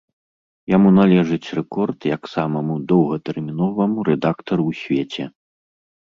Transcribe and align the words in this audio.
Яму 0.75 0.91
належыць 0.99 1.51
рэкорд 1.57 2.07
як 2.15 2.21
самаму 2.35 2.77
доўгатэрміноваму 2.91 4.05
рэдактару 4.09 4.63
ў 4.73 4.79
свеце. 4.81 5.23